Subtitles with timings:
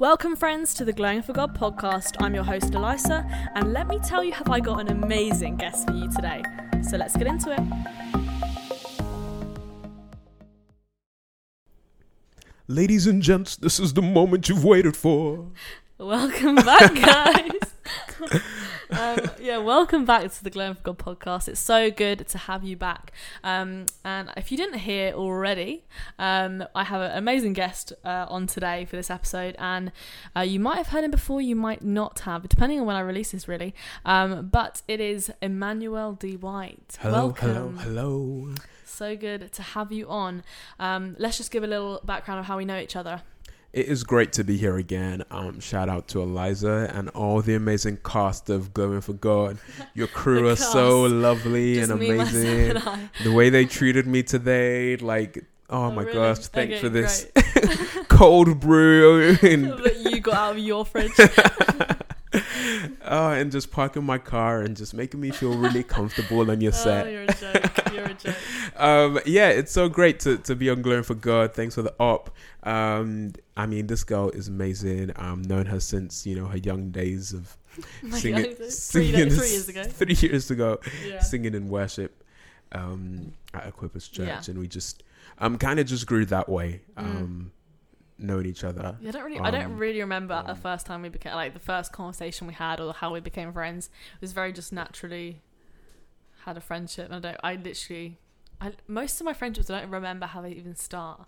[0.00, 2.16] Welcome, friends, to the Glowing for God podcast.
[2.18, 5.86] I'm your host, Elisa, and let me tell you, have I got an amazing guest
[5.86, 6.42] for you today.
[6.82, 7.60] So let's get into it.
[12.66, 15.46] Ladies and gents, this is the moment you've waited for.
[15.98, 18.42] Welcome back, guys.
[18.98, 21.48] um, yeah, welcome back to the Glowing for God podcast.
[21.48, 23.12] It's so good to have you back.
[23.42, 25.84] Um, and if you didn't hear already,
[26.18, 29.92] um, I have an amazing guest uh, on today for this episode, and
[30.36, 33.00] uh, you might have heard him before, you might not have, depending on when I
[33.00, 33.74] release this, really.
[34.04, 36.36] Um, but it is Emmanuel D.
[36.36, 36.98] White.
[37.00, 37.78] Hello, welcome.
[37.78, 38.54] hello, hello.
[38.84, 40.44] So good to have you on.
[40.78, 43.22] Um, let's just give a little background of how we know each other.
[43.74, 45.24] It is great to be here again.
[45.32, 49.58] Um, shout out to Eliza and all the amazing cast of Glowing for God.
[49.94, 52.76] Your crew are so lovely Just and amazing.
[52.76, 56.14] and The way they treated me today, like, oh, Oh, my really?
[56.14, 57.26] gosh, thanks Okay, for this
[58.08, 61.10] cold brew and that you got out of your fridge.
[63.04, 66.72] Oh, and just parking my car and just making me feel really comfortable on your
[66.72, 67.10] Oh, set.
[67.10, 67.92] you're a joke.
[67.92, 68.34] You're a joke.
[68.76, 71.54] um, yeah, it's so great to, to be on Glowing for God.
[71.54, 72.30] Thanks for the op.
[72.62, 75.12] Um, I mean, this girl is amazing.
[75.16, 77.56] I've known her since you know her young days of
[78.12, 79.84] singing, God, singing three years ago.
[79.84, 81.20] three years ago, Yeah.
[81.20, 82.22] singing in worship
[82.72, 84.42] um, at Equippers Church, Yeah.
[84.48, 85.02] and we just
[85.38, 87.02] um kind of just grew that way, Mm.
[87.02, 87.52] um,
[88.26, 88.96] knowing each other.
[89.00, 91.34] Yeah, I don't really, I don't Um, really remember the um, first time we became
[91.34, 93.90] like the first conversation we had or how we became friends.
[94.14, 95.42] It was very just naturally
[96.44, 97.06] had a friendship.
[97.10, 98.18] And I don't, I literally,
[98.60, 101.26] I most of my friendships I don't remember how they even start,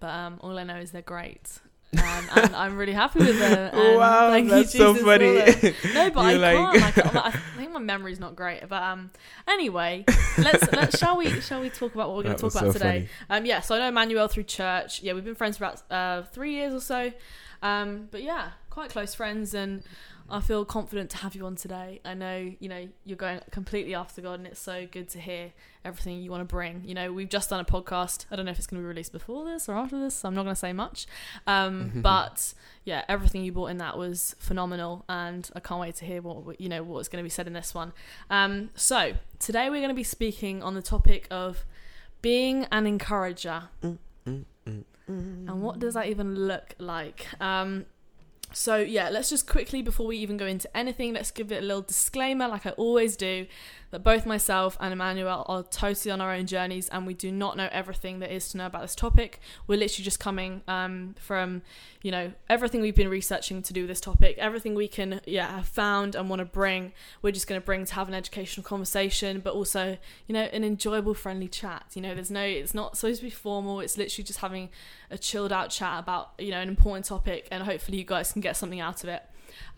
[0.00, 1.58] but um, all I know is they're great.
[1.94, 3.70] Um, and I'm really happy with them.
[3.74, 5.94] and wow, thank you, that's so Jesus, funny.
[5.94, 7.14] No, but I You're like- can't.
[7.14, 8.68] Like, I think my memory's not great.
[8.68, 9.10] But um,
[9.48, 10.04] anyway,
[10.36, 12.72] let's let's shall we shall we talk about what we're going to talk about so
[12.72, 13.08] today?
[13.28, 13.40] funny.
[13.40, 15.02] Um, yeah, so I know Emmanuel through church.
[15.02, 17.12] Yeah, we've been friends for about uh, three years or so.
[17.62, 19.82] Um, but yeah, quite close friends, and
[20.28, 22.00] I feel confident to have you on today.
[22.04, 25.52] I know you know you're going completely after God, and it's so good to hear
[25.84, 26.82] everything you want to bring.
[26.84, 28.26] You know, we've just done a podcast.
[28.30, 30.14] I don't know if it's going to be released before this or after this.
[30.14, 31.06] So I'm not going to say much.
[31.46, 32.54] Um, but
[32.84, 36.60] yeah, everything you brought in that was phenomenal, and I can't wait to hear what
[36.60, 37.92] you know what's going to be said in this one.
[38.30, 41.64] Um, so today we're going to be speaking on the topic of
[42.22, 43.64] being an encourager.
[45.08, 47.26] And what does that even look like?
[47.40, 47.86] Um,
[48.56, 51.66] so yeah, let's just quickly before we even go into anything, let's give it a
[51.66, 53.46] little disclaimer, like I always do,
[53.90, 57.56] that both myself and Emmanuel are totally on our own journeys, and we do not
[57.56, 59.40] know everything there is to know about this topic.
[59.66, 61.62] We're literally just coming um, from,
[62.02, 65.68] you know, everything we've been researching to do this topic, everything we can yeah have
[65.68, 66.92] found and want to bring.
[67.22, 70.64] We're just going to bring to have an educational conversation, but also you know an
[70.64, 71.84] enjoyable, friendly chat.
[71.94, 73.80] You know, there's no, it's not supposed to be formal.
[73.80, 74.70] It's literally just having
[75.10, 78.42] a chilled out chat about you know an important topic, and hopefully you guys can
[78.48, 79.22] get something out of it.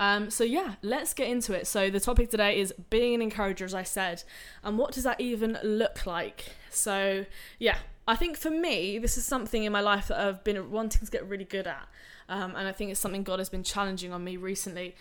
[0.01, 1.67] Um, so yeah, let's get into it.
[1.67, 4.23] So the topic today is being an encourager, as I said,
[4.63, 6.41] and what does that even look like?
[6.71, 7.25] So
[7.59, 11.05] yeah, I think for me, this is something in my life that I've been wanting
[11.05, 11.87] to get really good at,
[12.29, 14.95] um, and I think it's something God has been challenging on me recently.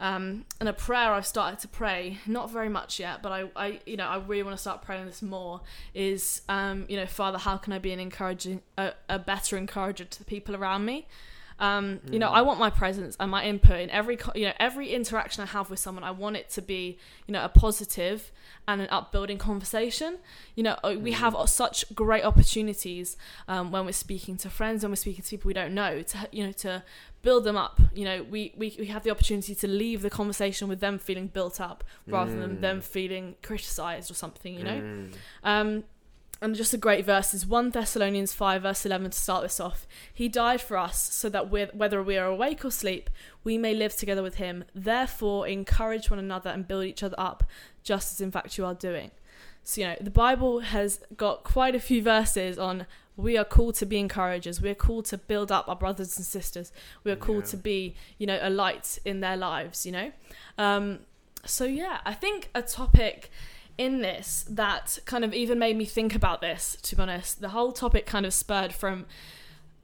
[0.00, 3.80] Um, and a prayer I've started to pray, not very much yet, but I, I
[3.84, 5.60] you know, I really want to start praying this more.
[5.92, 10.06] Is, um, you know, Father, how can I be an encouraging, a, a better encourager
[10.06, 11.06] to the people around me?
[11.60, 14.88] Um, you know, I want my presence and my input in every, you know, every
[14.94, 16.02] interaction I have with someone.
[16.04, 18.32] I want it to be, you know, a positive
[18.66, 20.18] and an upbuilding conversation.
[20.54, 23.16] You know, uh, we have such great opportunities
[23.46, 26.28] um, when we're speaking to friends, when we're speaking to people we don't know, to
[26.32, 26.82] you know, to
[27.22, 27.78] build them up.
[27.94, 31.26] You know, we, we, we have the opportunity to leave the conversation with them feeling
[31.26, 34.54] built up rather than them feeling criticized or something.
[34.54, 35.12] You know, Mm.
[35.44, 35.84] um,
[36.42, 39.86] and just a great verse is 1 Thessalonians 5, verse 11 to start this off.
[40.12, 43.10] He died for us so that whether we are awake or sleep,
[43.44, 44.64] we may live together with him.
[44.74, 47.44] Therefore, encourage one another and build each other up,
[47.82, 49.10] just as in fact you are doing.
[49.62, 52.86] So, you know, the Bible has got quite a few verses on
[53.16, 54.62] we are called to be encouragers.
[54.62, 56.72] We are called to build up our brothers and sisters.
[57.04, 57.50] We are called Yeah.
[57.50, 60.12] to be, you know, a light in their lives, you know?
[60.56, 61.00] Um,
[61.44, 63.30] so, yeah, I think a topic
[63.80, 67.40] in this that kind of even made me think about this, to be honest.
[67.40, 69.06] The whole topic kind of spurred from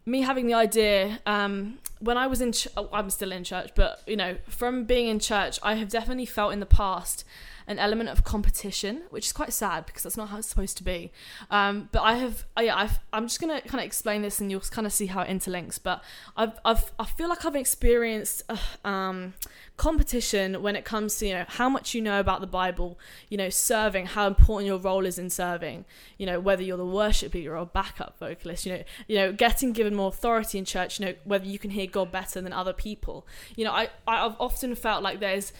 [0.05, 3.71] me having the idea um, when I was in, ch- oh, I'm still in church,
[3.75, 7.25] but you know, from being in church, I have definitely felt in the past
[7.67, 10.85] an element of competition, which is quite sad because that's not how it's supposed to
[10.85, 11.13] be.
[11.51, 14.61] Um, but I have, yeah, I've, I'm just gonna kind of explain this, and you'll
[14.61, 15.79] kind of see how it interlinks.
[15.83, 16.03] But
[16.37, 18.57] I've, I've, I feel like I've experienced uh,
[18.89, 19.35] um,
[19.77, 22.99] competition when it comes to you know how much you know about the Bible,
[23.29, 25.85] you know, serving, how important your role is in serving,
[26.19, 29.73] you know, whether you're the worship leader or backup vocalist, you know, you know, getting
[29.73, 32.73] given more authority in church, you know, whether you can hear God better than other
[32.73, 33.27] people.
[33.57, 35.53] You know, I, I've often felt like there's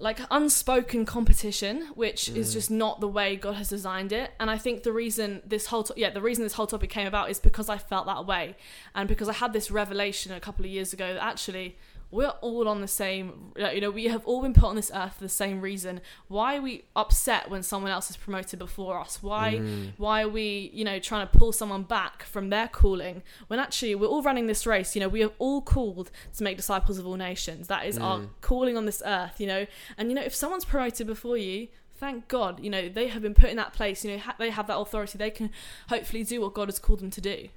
[0.00, 2.36] like unspoken competition, which mm.
[2.36, 4.30] is just not the way God has designed it.
[4.40, 7.06] And I think the reason this whole to- yeah the reason this whole topic came
[7.06, 8.56] about is because I felt that way,
[8.94, 11.76] and because I had this revelation a couple of years ago that actually
[12.10, 15.14] we're all on the same you know we have all been put on this earth
[15.14, 16.00] for the same reason.
[16.28, 19.22] Why are we upset when someone else is promoted before us?
[19.22, 19.92] Why mm.
[19.96, 23.22] why are we you know trying to pull someone back from their calling?
[23.46, 26.56] When actually we're all running this race you know we are all called to make
[26.56, 27.68] disciples of all nations.
[27.68, 28.02] That is mm.
[28.02, 29.66] our calling on this earth you know?
[29.96, 33.34] And you know if someone's promoted before you thank god you know they have been
[33.34, 35.16] put in that place you know ha- they have that authority.
[35.16, 35.50] They can
[35.88, 37.48] hopefully do what god has called them to do.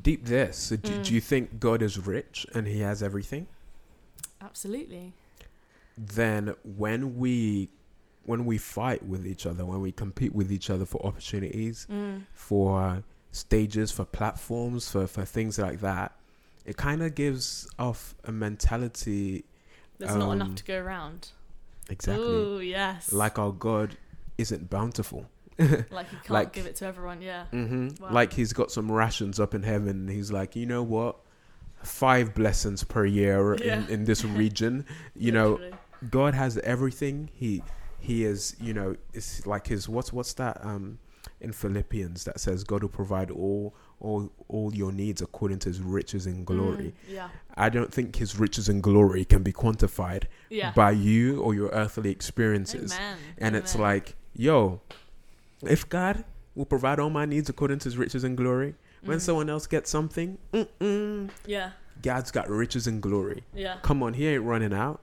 [0.00, 0.56] Deep this.
[0.56, 1.04] So do, mm.
[1.04, 3.48] do you think god is rich and he has everything
[4.40, 5.12] Absolutely.
[5.96, 7.70] Then when we
[8.24, 12.22] when we fight with each other, when we compete with each other for opportunities, mm.
[12.34, 13.02] for
[13.32, 16.12] stages, for platforms, for, for things like that,
[16.66, 19.44] it kind of gives off a mentality.
[19.98, 21.30] There's um, not enough um, to go around.
[21.88, 22.26] Exactly.
[22.26, 23.12] Ooh, yes.
[23.14, 23.96] Like our God
[24.36, 25.26] isn't bountiful.
[25.58, 27.46] like he can't like, give it to everyone, yeah.
[27.50, 28.02] Mm-hmm.
[28.02, 28.12] Wow.
[28.12, 30.06] Like he's got some rations up in heaven.
[30.06, 31.16] he's like, you know what?
[31.82, 33.78] Five blessings per year yeah.
[33.78, 34.84] in, in this region.
[35.14, 35.60] You know,
[36.10, 37.30] God has everything.
[37.34, 37.62] He
[38.00, 40.98] he is, you know, it's like his what's what's that um
[41.40, 45.80] in Philippians that says God will provide all all all your needs according to his
[45.80, 46.94] riches and glory.
[47.10, 47.28] Mm, yeah.
[47.56, 50.72] I don't think his riches and glory can be quantified yeah.
[50.72, 52.92] by you or your earthly experiences.
[52.94, 53.18] Amen.
[53.38, 53.62] And Amen.
[53.62, 54.80] it's like, yo,
[55.62, 59.20] if God will provide all my needs according to his riches and glory, when mm.
[59.20, 60.38] someone else gets something,
[61.46, 61.70] yeah,
[62.02, 63.44] God's got riches and glory.
[63.54, 65.00] Yeah, come on, He ain't running out.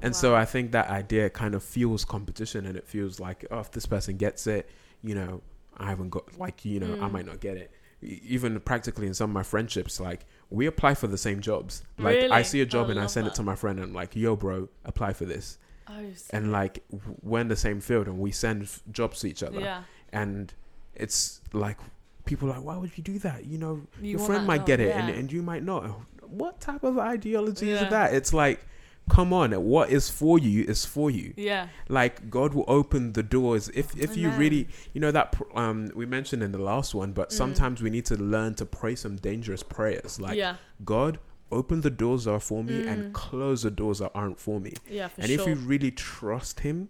[0.00, 0.18] And wow.
[0.18, 3.70] so I think that idea kind of fuels competition, and it feels like, oh, if
[3.70, 4.68] this person gets it,
[5.02, 5.40] you know,
[5.76, 7.02] I haven't got like, you know, mm.
[7.02, 7.70] I might not get it.
[8.02, 11.82] Even practically in some of my friendships, like we apply for the same jobs.
[11.98, 12.30] Like really?
[12.30, 13.32] I see a job oh, and I send that.
[13.32, 15.58] it to my friend, and I'm like, yo, bro, apply for this.
[15.88, 15.92] Oh,
[16.30, 16.82] and like
[17.22, 19.60] we're in the same field, and we send jobs to each other.
[19.60, 19.84] Yeah.
[20.12, 20.52] And
[20.94, 21.78] it's like
[22.24, 23.44] people are like, why would you do that?
[23.44, 25.06] You know, you your friend might get it, yeah.
[25.06, 25.84] and, and you might not.
[26.22, 27.84] What type of ideology yeah.
[27.84, 28.14] is that?
[28.14, 28.66] It's like,
[29.08, 31.34] come on, what is for you is for you.
[31.36, 31.68] Yeah.
[31.88, 34.18] Like God will open the doors if if Amen.
[34.18, 37.32] you really, you know that um we mentioned in the last one, but mm.
[37.32, 40.20] sometimes we need to learn to pray some dangerous prayers.
[40.20, 40.56] Like yeah.
[40.84, 41.18] God,
[41.52, 42.88] open the doors that are for me mm.
[42.88, 44.72] and close the doors that aren't for me.
[44.88, 45.40] Yeah, for and sure.
[45.40, 46.88] if you really trust Him,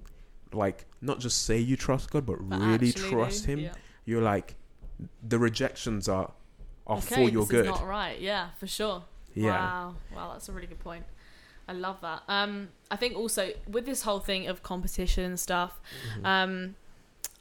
[0.52, 3.72] like not just say you trust God, but, but really trust Him, yeah.
[4.04, 4.54] you're like
[5.26, 6.32] the rejections are
[6.86, 7.66] are okay, for your good.
[7.66, 8.20] not right.
[8.20, 9.02] Yeah, for sure.
[9.34, 9.52] Yeah.
[9.52, 9.94] Wow.
[10.14, 11.04] Wow, that's a really good point.
[11.66, 12.22] I love that.
[12.28, 15.80] Um, I think also with this whole thing of competition and stuff,
[16.12, 16.26] mm-hmm.
[16.26, 16.74] um,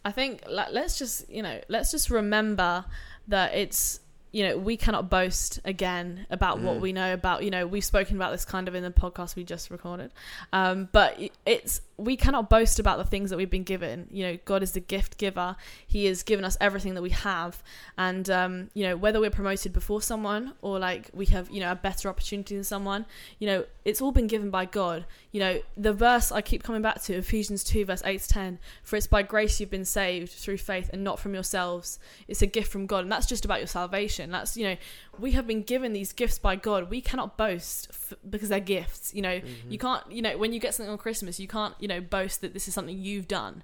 [0.06, 2.86] I think let's just you know let's just remember
[3.28, 4.00] that it's
[4.32, 6.64] you know we cannot boast again about mm.
[6.64, 9.36] what we know about you know we've spoken about this kind of in the podcast
[9.36, 10.12] we just recorded
[10.52, 14.08] um, but it's we cannot boast about the things that we've been given.
[14.12, 15.56] You know, God is the gift giver.
[15.86, 17.62] He has given us everything that we have,
[17.98, 21.72] and um, you know whether we're promoted before someone or like we have you know
[21.72, 23.06] a better opportunity than someone.
[23.40, 25.06] You know, it's all been given by God.
[25.32, 28.60] You know, the verse I keep coming back to Ephesians two verse eight to ten.
[28.84, 32.00] For it's by grace you've been saved through faith, and not from yourselves.
[32.28, 34.32] It's a gift from God, and that's just about your salvation.
[34.32, 34.78] That's you know
[35.20, 36.90] we have been given these gifts by God.
[36.90, 39.14] We cannot boast f- because they're gifts.
[39.14, 39.72] You know, mm-hmm.
[39.72, 40.04] you can't.
[40.12, 41.76] You know, when you get something on Christmas, you can't.
[41.84, 43.64] You know, boast that this is something you've done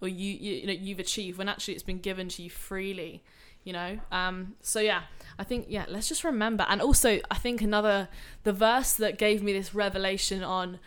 [0.00, 3.22] or you you, you know you've achieved when actually it's been given to you freely.
[3.64, 5.02] You know, um, so yeah,
[5.40, 6.64] I think yeah, let's just remember.
[6.68, 8.08] And also, I think another
[8.44, 10.78] the verse that gave me this revelation on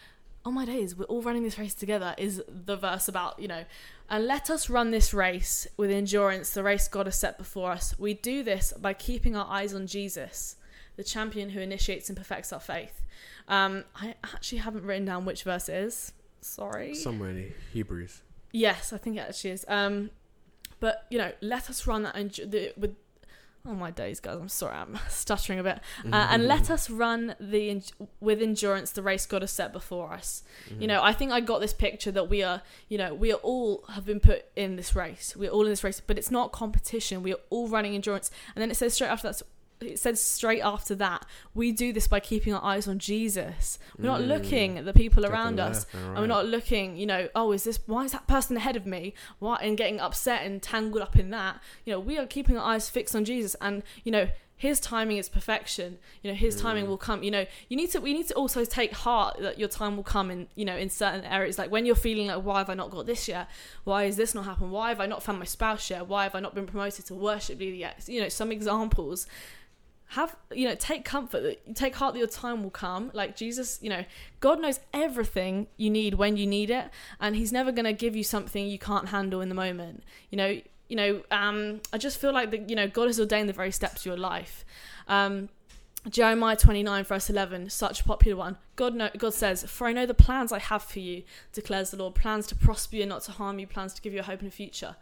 [0.45, 3.65] oh my days, we're all running this race together is the verse about, you know,
[4.09, 7.93] and let us run this race with endurance, the race God has set before us.
[7.99, 10.55] We do this by keeping our eyes on Jesus,
[10.95, 13.03] the champion who initiates and perfects our faith.
[13.49, 16.13] Um, I actually haven't written down which verse is.
[16.41, 16.95] Sorry.
[16.95, 18.21] Somewhere in Hebrews.
[18.51, 19.65] Yes, I think it actually is.
[19.67, 20.09] Um,
[20.79, 22.95] but you know, let us run that and with
[23.65, 24.37] Oh my days, guys!
[24.37, 25.79] I'm sorry, I'm stuttering a bit.
[26.05, 27.81] Uh, and let us run the
[28.21, 30.43] with endurance the race God has set before us.
[30.69, 30.81] Mm-hmm.
[30.81, 33.39] You know, I think I got this picture that we are, you know, we are
[33.43, 35.35] all have been put in this race.
[35.35, 37.21] We're all in this race, but it's not competition.
[37.21, 38.31] We are all running endurance.
[38.55, 39.41] And then it says straight after that,
[39.81, 43.79] it said straight after that, we do this by keeping our eyes on Jesus.
[43.97, 44.27] We're not Mm.
[44.27, 45.85] looking at the people a around us.
[45.93, 48.75] and And we're not looking, you know, oh, is this, why is that person ahead
[48.75, 49.13] of me?
[49.39, 51.61] Why, and getting upset and tangled up in that.
[51.85, 53.55] You know, we are keeping our eyes fixed on Jesus.
[53.61, 55.99] And, you know, his timing is perfection.
[56.21, 56.89] You know, his timing Mm.
[56.89, 57.23] will come.
[57.23, 60.03] You know, you need to, we need to also take heart that your time will
[60.03, 61.57] come in, you know, in certain areas.
[61.57, 63.47] Like when you're feeling like, why have I not got this yet?
[63.85, 64.73] Why is this not happened?
[64.73, 66.07] Why have I not found my spouse yet?
[66.07, 68.03] Why have I not been promoted to worship leader yet?
[68.09, 69.27] You know, some examples
[70.13, 73.11] have you know take comfort that take heart that your time will come.
[73.13, 74.03] Like jesus you know
[74.39, 76.89] god knows everything you need when you need it
[77.19, 80.03] and he's never going to give you something you can't handle in the moment.
[80.31, 83.47] You know you know um i just feel like that you know god has ordained
[83.47, 84.65] the very steps of your life.
[85.07, 85.49] Um
[86.09, 88.57] Jeremiah 29 verse 11 such a popular one.
[88.75, 91.21] God know, God says for I know the plans I have for you
[91.53, 94.21] declares the Lord plans to prosper you not to harm you plans to give you
[94.21, 94.95] a hope in the future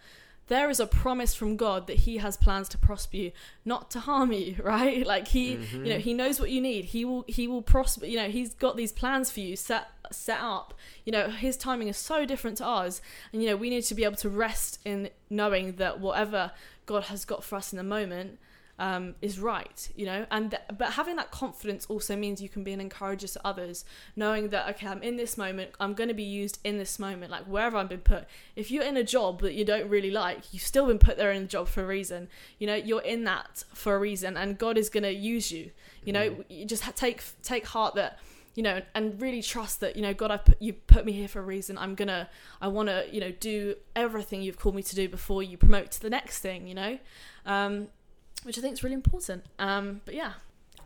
[0.47, 3.31] there is a promise from God that He has plans to prosper you,
[3.65, 5.05] not to harm you, right?
[5.05, 5.85] Like He, Mm-hmm.
[5.85, 6.85] you know, He knows what you need.
[6.85, 8.05] He will, He will prosper.
[8.05, 10.73] You know, He's got these plans for you set set up.
[11.05, 13.01] You know, His timing is so different to ours,
[13.33, 16.51] and you know, we need to be able to rest in knowing that whatever
[16.85, 18.39] God has got for us in the moment
[18.79, 19.89] um, is right.
[19.96, 23.27] You know, and th- but having that confidence also means you can be an encourager
[23.27, 25.72] to others, knowing that okay, I'm in this moment.
[25.79, 28.25] I'm going to be used in this moment, like wherever I've been put.
[28.55, 31.31] If you're in a job that you don't really like, you've still been put there
[31.31, 32.27] in the job for a reason.
[32.60, 35.72] You know, you're in that for a reason, and God is going to use you.
[36.03, 38.19] You know, you just ha- take take heart that
[38.57, 41.27] you know, and really trust that you know, God, I put you put me here
[41.27, 41.77] for a reason.
[41.77, 42.27] I'm gonna,
[42.60, 45.91] I want to, you know, do everything you've called me to do before you promote
[45.91, 46.67] to the next thing.
[46.67, 47.00] You know,
[47.46, 47.89] um,
[48.44, 49.46] which I think is really important.
[49.60, 50.34] Um, but yeah.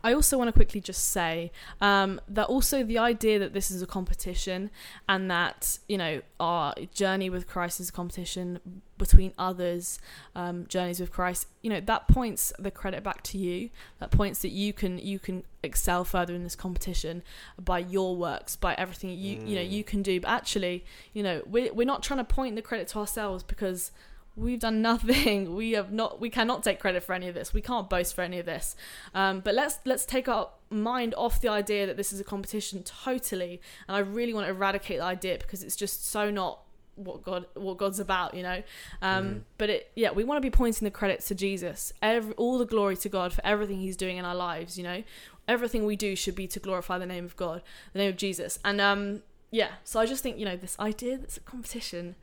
[0.04, 3.82] I also want to quickly just say um, that also the idea that this is
[3.82, 4.70] a competition
[5.08, 8.58] and that you know our journey with Christ is a competition
[8.98, 9.98] between others
[10.34, 14.42] um, journeys with Christ you know that points the credit back to you that points
[14.42, 17.22] that you can you can excel further in this competition
[17.62, 21.42] by your works by everything you you know you can do but actually you know
[21.46, 23.92] we're, we're not trying to point the credit to ourselves because
[24.36, 25.54] we've done nothing.
[25.62, 27.52] We have not we cannot take credit for any of this.
[27.52, 28.74] We can't boast for any of this.
[29.14, 32.82] Um, but let's let's take our mind off the idea that this is a competition
[32.82, 33.60] totally.
[33.86, 36.60] And i really want to eradicate the idea because it's just so not
[36.94, 38.62] what god what god's about you know?
[39.02, 41.92] Um, but it yeah we want to be pointing the credit to jesus.
[42.00, 45.02] Every all the glory to god for everything he's doing in our lives you know?
[45.48, 47.62] Everything we do should be to glorify the name of god
[47.92, 48.58] the name of jesus.
[48.64, 52.16] And um yeah so i just think you know this idea that's a competition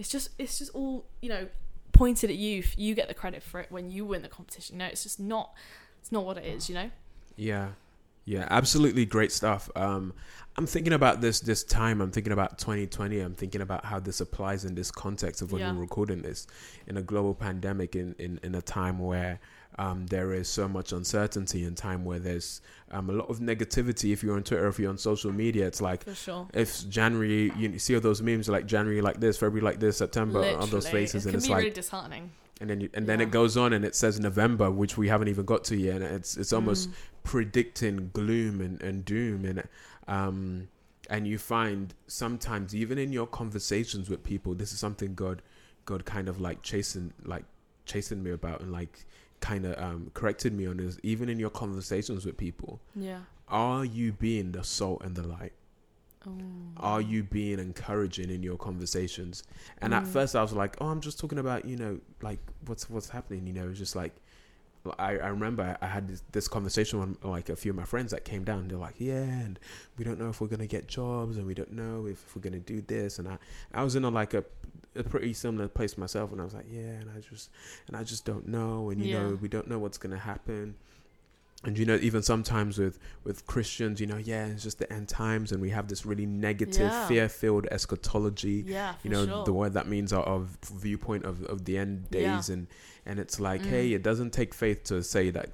[0.00, 1.46] it's just it's just all you know
[1.92, 4.78] pointed at you you get the credit for it when you win the competition you
[4.80, 5.52] know it's just not
[6.00, 6.90] it's not what it is you know
[7.36, 7.68] Yeah,
[8.24, 9.70] yeah, absolutely great stuff.
[9.74, 10.12] Um,
[10.56, 12.00] I'm thinking about this this time.
[12.00, 13.18] I'm thinking about 2020.
[13.20, 15.72] I'm thinking about how this applies in this context of when Yeah.
[15.72, 16.46] we're recording this
[16.86, 19.40] in a global pandemic, in in, in a time where
[19.84, 22.60] um, there is so much uncertainty, in time where there's
[22.90, 24.12] um, a lot of negativity.
[24.12, 27.78] If you're on Twitter, if you're on social media, it's like sure if January, you
[27.78, 31.24] see all those memes like January like this, February like this, September, all those faces,
[31.24, 33.26] it and it's be like really disheartening and then you, and then Yeah.
[33.26, 36.12] it goes on and it says November, which we haven't even got to yet, and
[36.18, 36.94] it's it's almost Mm.
[37.22, 39.58] predicting gloom and, and doom and
[40.08, 40.68] um
[41.08, 45.38] and you find sometimes even in your conversations with people, this is something God
[45.86, 47.44] God kind of like chasing like
[47.86, 49.06] chasing me about and like
[49.40, 53.84] kind of um corrected me on is even in your conversations with people, yeah are
[53.84, 55.52] you being the salt and the light?
[56.26, 56.30] oh.
[56.76, 59.42] are you being encouraging in your conversations
[59.80, 60.08] and at Mm.
[60.08, 63.46] first i was like oh i'm just talking about you know like what's what's happening
[63.46, 64.14] you know it's just like
[64.98, 68.12] I, I remember I had this, this conversation with like a few of my friends
[68.12, 68.68] that came down.
[68.68, 69.58] They're like, "Yeah, and
[69.98, 72.60] we don't know if we're gonna get jobs, and we don't know if we're gonna
[72.60, 73.38] do this." And I,
[73.74, 74.44] I was in a like a,
[74.96, 77.50] a pretty similar place myself, and I was like, "Yeah," and I just,
[77.88, 80.76] and I just don't know, and you know, we don't know what's gonna happen
[81.64, 85.08] and you know even sometimes with with christians you know yeah it's just the end
[85.08, 87.06] times and we have this really negative Yeah.
[87.08, 89.44] fear-filled eschatology yeah for you know sure.
[89.44, 92.36] the word that means our, our viewpoint of, of the end Yeah.
[92.36, 92.66] days and
[93.04, 93.66] and it's like Mm.
[93.70, 95.50] hey it doesn't take faith to say that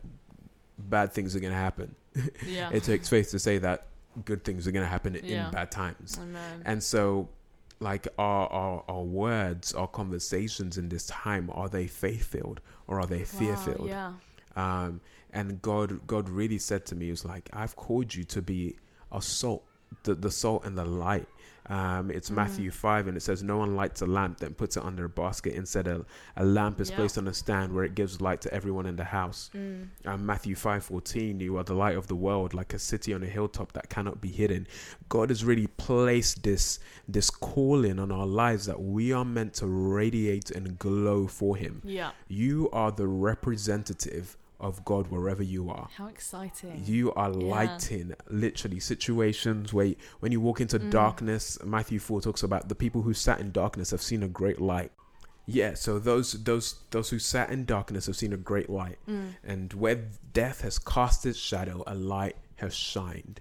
[0.78, 1.94] bad things are going to happen
[2.46, 3.86] yeah it takes faith to say that
[4.25, 6.62] good things are going to happen in bad times Amen.
[6.64, 7.28] and so
[7.80, 13.00] like our, our our words our conversations in this time are they faith filled or
[13.00, 14.12] are they fear Wow, filled yeah
[14.56, 15.00] um,
[15.38, 18.60] and God God really said to me, "It was like I've called you to be
[19.12, 19.62] a salt,
[20.04, 21.28] the the salt and the light."
[21.68, 22.36] Um, it's Mm.
[22.40, 25.08] Matthew five, and it says, "No one lights a lamp then puts it under a
[25.24, 25.52] basket.
[25.62, 25.96] Instead, a,
[26.36, 26.96] a lamp is Yeah.
[26.98, 29.88] placed on a stand where it gives light to everyone in the house." mm.
[30.10, 33.22] Um, Matthew five fourteen, you are the light of the world, like a city on
[33.24, 34.62] a hilltop that cannot be hidden.
[35.08, 36.78] God has really placed this
[37.16, 41.74] this calling on our lives that we are meant to radiate and glow for Him.
[41.84, 45.88] yeah You are the representative of God wherever you are.
[45.96, 46.82] How exciting.
[46.84, 47.54] You are yeah.
[47.54, 50.90] lighting literally situations where when you walk into mm.
[50.90, 54.60] darkness, Matthew 4 talks about the people who sat in darkness have seen a great
[54.60, 54.92] light.
[55.48, 58.98] Yeah, so those those those who sat in darkness have seen a great light.
[59.08, 59.34] Mm.
[59.44, 63.40] And where death has cast its shadow, a light has shined.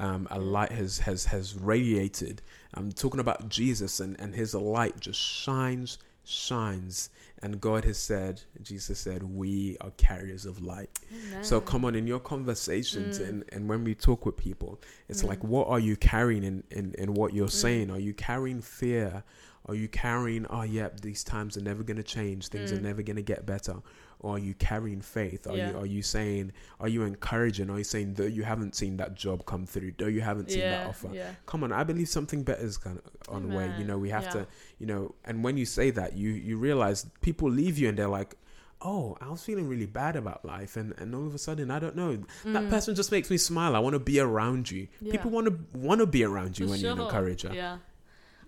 [0.00, 2.42] Um, a light has has has radiated.
[2.74, 7.10] I'm talking about Jesus and, and his light just shines, shines
[7.42, 10.88] and God has said, Jesus said, we are carriers of light.
[11.12, 11.44] Amen.
[11.44, 13.28] So come on, in your conversations mm.
[13.28, 15.28] and, and when we talk with people, it's mm.
[15.28, 17.52] like, what are you carrying in, in, in what you're mm.
[17.52, 17.90] saying?
[17.90, 19.22] Are you carrying fear?
[19.66, 22.48] Are you carrying, oh, yep, these times are never going to change.
[22.48, 22.82] Things are mm.
[22.82, 23.76] never going to get better
[24.24, 25.46] or are you carrying faith?
[25.46, 25.70] Are yeah.
[25.70, 27.68] you are you saying are you encouraging?
[27.68, 29.92] Are you saying that you haven't seen that job come through?
[29.98, 31.10] Though you haven't seen yeah, that offer.
[31.12, 31.30] Yeah.
[31.44, 33.70] Come on, I believe something better is kind of on the way.
[33.78, 34.46] You know, we have to,
[34.78, 38.08] you know, and when you say that, you you realize people leave you and they're
[38.08, 38.34] like,
[38.80, 41.78] oh, I was feeling really bad about life, and, and all of a sudden, I
[41.78, 42.52] don't know, mm.
[42.52, 43.76] that person just makes me smile.
[43.76, 44.88] I want to be around you.
[45.00, 45.12] Yeah.
[45.12, 46.90] People want to want to be around you For when sure.
[46.90, 47.52] you're an encourager.
[47.52, 47.78] Yeah,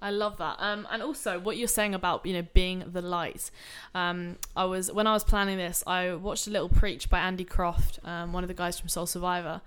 [0.00, 0.56] I love that.
[0.58, 3.50] Um, and also what you're saying about you know being the light.
[3.94, 7.44] Um, I was when I was planning this, I watched a little preach by Andy
[7.44, 9.60] Croft, um, one of the guys from Soul Survivor,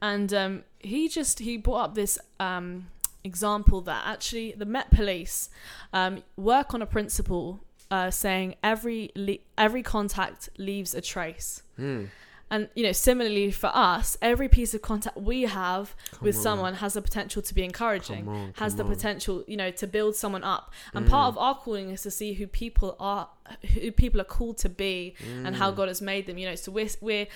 [0.00, 2.88] and um, he just he brought up this um,
[3.24, 5.50] example that actually the Met Police
[5.92, 7.60] um, work on a principle
[7.90, 11.62] uh, saying every le- every contact leaves a trace.
[11.78, 12.08] Mm.
[12.50, 16.42] And you know, similarly for us, every piece of contact we have come with on.
[16.42, 18.90] someone has the potential to be encouraging, on, has the on.
[18.90, 20.72] potential, you know, to build someone up.
[20.94, 21.10] And mm.
[21.10, 23.28] part of our calling is to see who people are,
[23.74, 25.46] who people are called to be, mm.
[25.46, 25.76] and how mm.
[25.76, 26.38] God has made them.
[26.38, 27.26] You know, so we're we're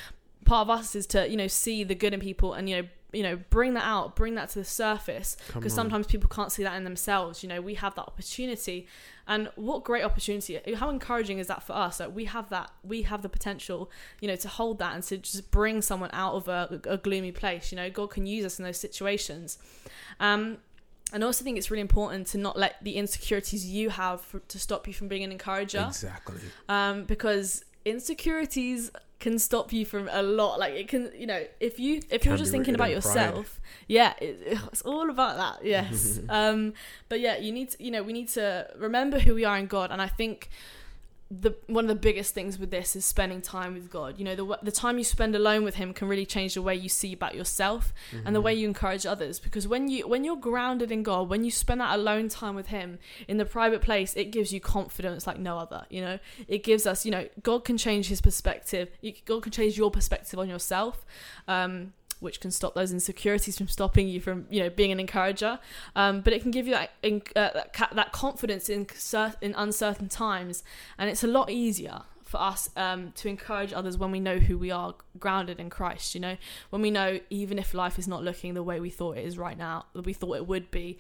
[0.45, 2.89] part of us is to you know see the good in people and you know
[3.15, 6.63] you know bring that out bring that to the surface because sometimes people can't see
[6.63, 8.87] that in themselves you know we have that opportunity
[9.27, 13.03] and what great opportunity how encouraging is that for us that we have that we
[13.03, 13.91] have the potential
[14.21, 17.33] you know to hold that and to just bring someone out of a, a gloomy
[17.33, 19.59] place you know god can use us in those situations
[20.21, 20.59] um
[21.13, 24.41] and I also think it's really important to not let the insecurities you have for,
[24.41, 25.85] to stop you from being an encourager.
[25.87, 26.41] Exactly.
[26.69, 31.79] Um, because insecurities can stop you from a lot like it can you know if
[31.79, 33.85] you if can you're just thinking about yourself pride.
[33.89, 36.75] yeah it, it's all about that yes um
[37.09, 39.67] but yeah you need to you know we need to remember who we are in
[39.67, 40.51] god and i think
[41.41, 44.19] the one of the biggest things with this is spending time with God.
[44.19, 46.75] You know, the the time you spend alone with Him can really change the way
[46.75, 48.27] you see about yourself mm-hmm.
[48.27, 48.63] and the way mm-hmm.
[48.63, 49.39] you encourage others.
[49.39, 52.69] Because when you when you're grounded in God, when you spend that alone time with
[52.69, 55.87] Him in the private place, it gives you confidence like no other.
[55.91, 57.05] You know, it gives us.
[57.05, 58.91] You know, God can change His perspective.
[59.25, 61.05] God can change your perspective on yourself.
[61.49, 61.93] Um,
[62.25, 65.61] which can stop those insecurities from stopping you from you know being an encourager.
[65.95, 66.91] Um, but it can give you that
[67.37, 68.87] uh, that confidence in
[69.41, 70.65] in uncertain times.
[70.99, 74.59] And it's a lot easier for us um, to encourage others when we know who
[74.59, 76.37] we are grounded in Christ you know?
[76.71, 79.39] When we know even if life is not looking the way we thought it is
[79.39, 80.99] right now that we thought it would be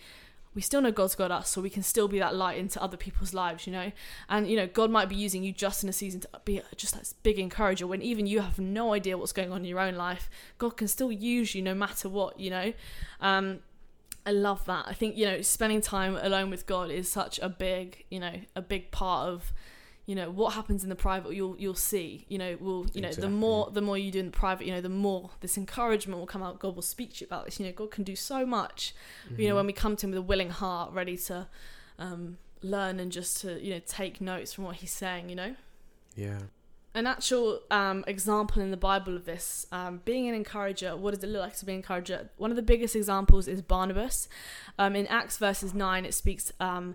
[0.55, 2.97] we still know God's got us, so we can still be that light into other
[2.97, 3.93] people's lives, you know.
[4.29, 6.95] And you know, God might be using you just in a season to be just
[6.95, 9.95] that big encourager when even you have no idea what's going on in your own
[9.95, 10.31] life.
[10.59, 12.73] God can still use you no matter what, you know.
[13.21, 13.61] Um,
[14.27, 14.87] I love that.
[14.89, 18.41] I think you know, spending time alone with God is such a big, you know,
[18.57, 19.53] a big part of
[20.07, 23.09] you know what happens in the private you'll you'll see you know will you know
[23.09, 23.31] exactly.
[23.31, 26.19] the more the more you do in the private you know the more this encouragement
[26.19, 28.15] will come out god will speak to you about this you know god can do
[28.15, 28.95] so much
[29.27, 29.41] mm-hmm.
[29.41, 29.59] you know mm-hmm.
[29.59, 31.47] when we come to him with a willing heart ready to
[31.99, 35.55] um, learn and just to you know take notes from what he's saying you know
[36.15, 36.39] yeah
[36.97, 41.25] an actual um, example in the Bible of this, um, being an encourager, what does
[41.25, 42.31] it look like to be an encourager?
[42.37, 44.29] One of the biggest examples is Barnabas.
[44.79, 46.95] Um, in Acts verses 9, it speaks um,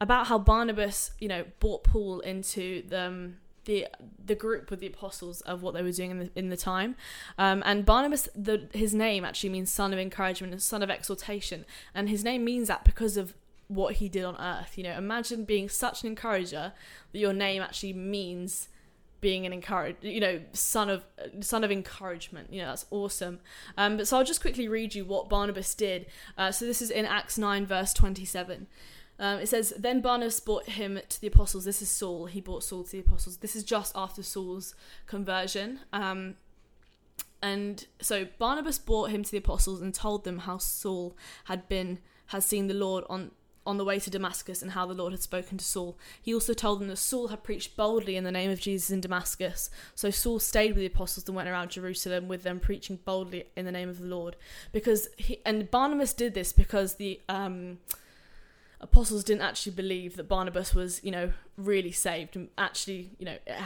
[0.00, 3.86] about how Barnabas, you know, brought Paul into the um, the
[4.24, 6.96] the group with the apostles of what they were doing in the in the time,
[7.36, 11.64] um, and Barnabas, the his name actually means son of encouragement and son of exhortation,
[11.94, 13.34] and his name means that because of
[13.68, 14.78] what he did on earth.
[14.78, 16.72] You know, imagine being such an encourager
[17.12, 18.68] that your name actually means
[19.20, 21.04] being an encourage you know son of
[21.40, 22.52] son of encouragement.
[22.52, 23.40] You know that's awesome.
[23.76, 26.06] Um, but so i'll just quickly read you what barnabas did.
[26.36, 28.66] Uh, so this is in acts 9 verse 27
[29.18, 31.64] um, it says, Then Barnabas brought him to the apostles.
[31.64, 32.26] This is Saul.
[32.26, 33.38] He brought Saul to the apostles.
[33.38, 34.74] This is just after Saul's
[35.06, 35.80] conversion.
[35.92, 36.36] Um,
[37.42, 41.98] and so Barnabas brought him to the apostles and told them how Saul had been,
[42.26, 43.32] has seen the Lord on
[43.68, 45.98] on the way to Damascus and how the Lord had spoken to Saul.
[46.22, 49.02] He also told them that Saul had preached boldly in the name of Jesus in
[49.02, 49.68] Damascus.
[49.94, 53.66] So Saul stayed with the apostles and went around Jerusalem with them, preaching boldly in
[53.66, 54.36] the name of the Lord.
[54.72, 57.76] Because he and Barnabas did this because the um,
[58.80, 63.38] apostles didn't actually believe that Barnabas was, you know, really saved and actually, you know,
[63.46, 63.56] it,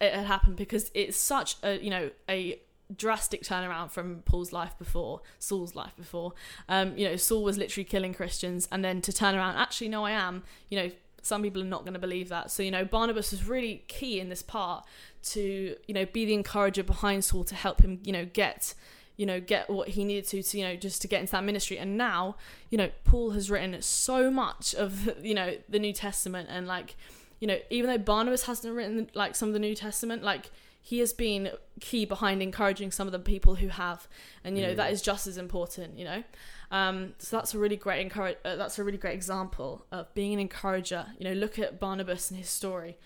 [0.00, 2.60] it had happened because it's such a, you know, a
[2.96, 6.32] drastic turnaround from Paul's life before, Saul's life before.
[6.68, 10.04] Um, you know, Saul was literally killing Christians and then to turn around, actually, no,
[10.04, 10.90] I am, you know,
[11.22, 12.50] some people are not going to believe that.
[12.50, 14.84] So, you know, Barnabas was really key in this part
[15.24, 18.74] to, you know, be the encourager behind Saul to help him, you know, get
[19.16, 21.44] you know get what he needed to to you know just to get into that
[21.44, 21.78] ministry.
[21.78, 22.36] And now
[22.70, 26.96] you know paul has written so much of you know the new testament and like
[27.40, 30.50] you know even though barnabas hasn't written like some of the new testament like
[30.84, 34.08] he has been key behind encouraging some of the people who have.
[34.42, 34.76] And you know mm.
[34.76, 36.24] that is just as important you know?
[36.72, 40.34] Um, so that's a really great encourage uh, that's a really great example of being
[40.34, 41.06] an encourager.
[41.18, 42.98] You know look at barnabas and his story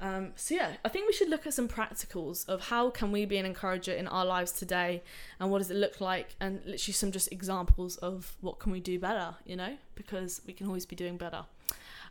[0.00, 3.26] um, so yeah, I think we should look at some practicals of how can we
[3.26, 5.02] be an encourager in our lives today,
[5.38, 8.80] and what does it look like, and literally some just examples of what can we
[8.80, 11.44] do better, you know, because we can always be doing better.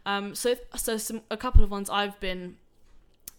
[0.05, 2.57] Um, so so some a couple of ones I've been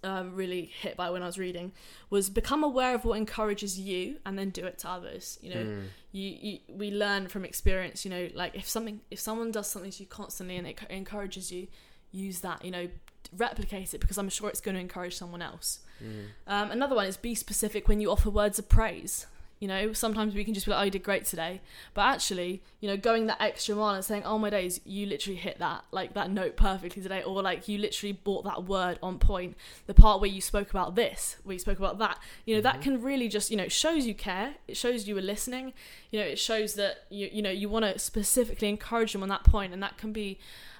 [0.02, 1.72] um, really hit by when I was reading
[2.08, 5.38] was become aware of what encourages you and then do it to others.
[5.42, 5.82] You know, mm.
[6.12, 8.04] you, you we learn from experience.
[8.04, 11.52] You know, like if something if someone does something to you constantly and it encourages
[11.52, 11.68] you,
[12.12, 12.64] use that.
[12.64, 12.88] You know,
[13.36, 15.80] replicate it because I'm sure it's going to encourage someone else.
[16.02, 16.26] Mm.
[16.46, 19.26] Um, another one is be specific when you offer words of praise.
[19.60, 21.60] You know, sometimes we can just be like, "Oh, you did great today,"
[21.92, 25.36] but actually, you know, going that extra mile and saying, "Oh my days, you literally
[25.36, 29.18] hit that like that note perfectly today," or like you literally brought that word on
[29.18, 29.58] point.
[29.86, 32.78] The part where you spoke about this, where you spoke about that, you know, mm-hmm.
[32.78, 34.54] that can really just you know shows you care.
[34.66, 35.74] It shows you were listening.
[36.10, 39.28] You know, it shows that you you know you want to specifically encourage them on
[39.28, 40.38] that point, and that can be.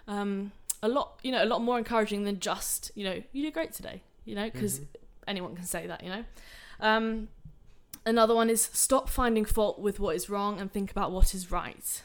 [0.09, 3.55] Um, a lot, you know, a lot more encouraging than just, you know, you did
[3.55, 4.87] great today, you know, because mm-hmm.
[5.29, 6.25] anyone can say that, you know.
[6.81, 7.29] Um,
[8.07, 11.51] another one is stop finding fault with what is wrong and think about what is
[11.51, 12.03] right.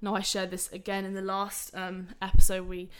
[0.00, 2.90] Now, I shared this again in the last um, episode we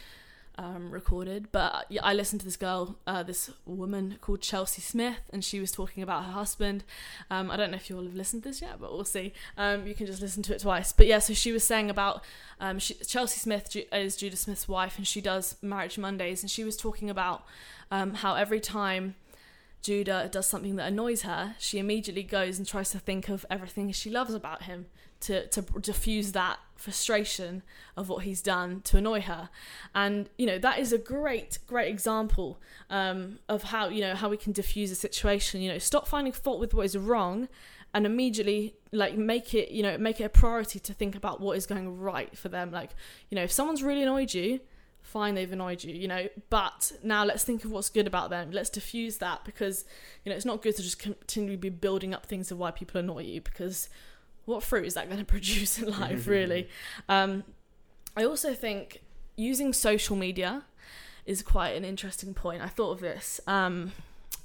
[0.59, 1.51] um, recorded.
[1.53, 5.61] But yeah, I listened to this girl, uh, this woman called Chelsea Smith, and she
[5.61, 6.85] was talking about her husband.
[7.31, 9.33] Um, I don't know if you all have listened to this yet, but we'll see.
[9.57, 10.93] Um, you can just listen to it twice.
[10.93, 12.23] But yeah, so she was saying about
[12.61, 16.65] um, she, Chelsea Smith is Judah Smith's wife, and she does Marriage Mondays, and she
[16.65, 17.45] was talking about
[17.91, 19.15] um, how every time.
[19.83, 23.91] Judah does something that annoys her, she immediately goes and tries to think of everything
[23.91, 24.87] she loves about him
[25.23, 27.63] to to diffuse that frustration
[27.97, 29.49] of what he's done to annoy her.
[29.95, 34.29] And you know that is a great great example um, of how you know how
[34.29, 35.63] we can diffuse a situation.
[35.63, 37.49] You know stop finding fault with what is wrong
[37.95, 41.57] and immediately like make it you know make it a priority to think about what
[41.57, 42.71] is going right for them.
[42.73, 42.91] Like
[43.31, 44.61] you know if someone's really annoyed you
[45.03, 48.51] fine they've annoyed you you know but now let's think of what's good about them.
[48.51, 49.85] Let's diffuse that because
[50.25, 53.01] you know it's not good to just continually be building up things of why people
[53.01, 53.89] annoy you because
[54.45, 56.69] what fruit is that going to produce in life, really?
[57.09, 57.45] Um,
[58.17, 59.01] I also think
[59.37, 60.65] using social media
[61.25, 62.63] is quite an interesting point.
[62.63, 63.41] I thought of this.
[63.47, 63.93] Um,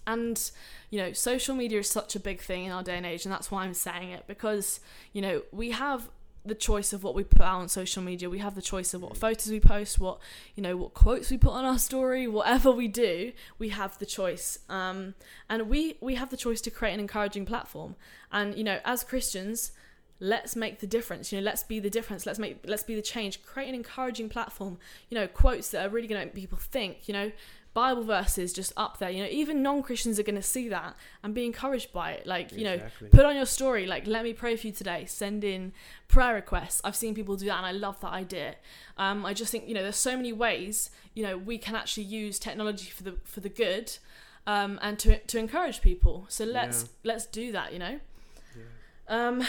[0.05, 0.51] and,
[0.89, 3.33] you know, social media is such a big thing in our day and age, and
[3.33, 4.79] that's why I'm saying it because,
[5.11, 6.09] you know, we have
[6.47, 8.29] the choice of what we put out on social media.
[8.29, 10.19] We have the choice of what photos we post, what
[10.55, 14.05] you know, what quotes we put on our story, whatever we do, we have the
[14.05, 14.59] choice.
[14.69, 15.15] Um,
[15.49, 17.95] and we we have the choice to create an encouraging platform.
[18.31, 19.71] And you know, as Christians,
[20.19, 23.01] let's make the difference you know let's be the difference let's make let's be the
[23.01, 23.43] change.
[23.43, 24.77] Create an encouraging platform
[25.09, 27.31] you know quotes that are really going to make people think you know.
[27.73, 31.35] Bible verses just up there you know even non-christians are going to see that and
[31.35, 32.25] be encouraged by it.
[32.25, 33.07] Like you exactly.
[33.07, 35.73] know put on your story like let me pray for you today send in
[36.07, 36.81] prayer requests.
[36.83, 38.55] I've seen people do that and i love that idea.
[38.97, 42.05] Um, i just think you know there's so many ways you know we can actually
[42.05, 43.95] use technology for the for the good
[44.47, 46.25] um, and to to encourage people.
[46.29, 46.87] So let's yeah.
[47.03, 47.99] let's do that you know?
[48.55, 48.63] Yeah.
[49.27, 49.43] um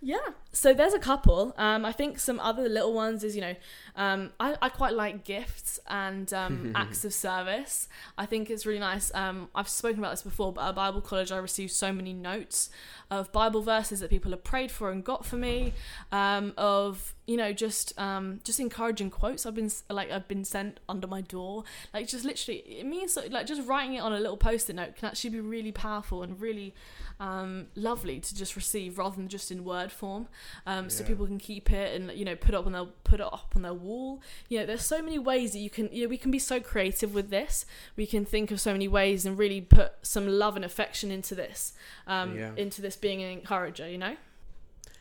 [0.00, 0.18] yeah,
[0.52, 1.54] so there's a couple.
[1.58, 3.54] Um, I think some other little ones is you know,
[3.96, 7.88] um, I, I quite like gifts and um, acts of service.
[8.16, 9.12] I think it's really nice.
[9.14, 12.70] Um, I've spoken about this before, but at Bible college I received so many notes
[13.10, 15.72] of Bible verses that people have prayed for and got for me.
[16.12, 19.46] Um, of you know just um, just encouraging quotes.
[19.46, 21.64] I've been like I've been sent under my door.
[21.92, 25.08] Like just literally, it means like just writing it on a little post-it note can
[25.08, 26.74] actually be really powerful and really
[27.20, 30.28] um, lovely to just receive rather than just in word form.
[30.66, 30.88] Um, yeah.
[30.90, 33.26] So people can keep it and you know put it up on their put it
[33.26, 34.22] up on their wall.
[34.48, 35.88] You know, there's so many ways that you can.
[35.92, 37.66] You know, we can be so creative with this.
[37.96, 41.34] We can think of so many ways and really put some love and affection into
[41.34, 41.72] this,
[42.06, 42.52] um, yeah.
[42.56, 43.88] into this being an encourager.
[43.88, 44.16] You know.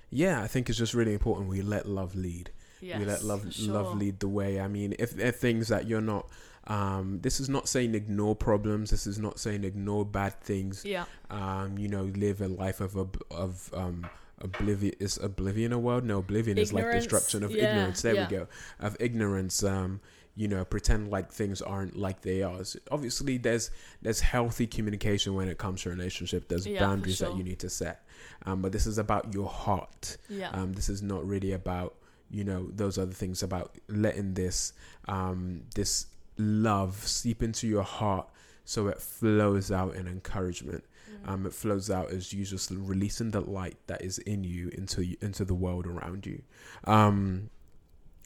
[0.10, 2.52] Yeah, I think it's just really important we let love lead.
[2.80, 3.74] Yes, we let love sure.
[3.74, 4.60] love lead the way.
[4.60, 6.30] I mean, if there are things that you're not
[6.68, 8.92] um, this is not saying ignore problems.
[8.92, 10.84] This is not saying ignore bad things.
[10.86, 11.06] Yeah.
[11.30, 12.96] Um, you know, live a life of
[13.32, 14.08] of um,
[14.40, 16.06] oblivion is oblivion a word?
[16.06, 18.02] No oblivion ignorance, is like destruction of yeah, ignorance.
[18.02, 18.28] There yeah.
[18.28, 18.48] we go.
[18.80, 20.02] Of ignorance um
[20.36, 22.64] you know pretend like things aren't like they are.
[22.64, 23.72] So obviously there's
[24.02, 26.48] there's healthy communication when it comes to relationship.
[26.48, 27.30] There's yeah, boundaries sure.
[27.30, 28.06] that you need to set.
[28.46, 30.18] Um but this is about your heart.
[30.30, 30.50] Yeah.
[30.52, 31.96] Um this is not really about
[32.30, 34.74] you know those other things about letting this
[35.08, 38.30] um this love seep into your heart
[38.68, 40.84] so it flows out in encouragement.
[41.10, 41.32] Mm.
[41.32, 45.16] um, it flows out as you just releasing the light that is in you into
[45.22, 46.42] into the world around you.
[46.84, 47.50] Um,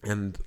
[0.04, 0.40] and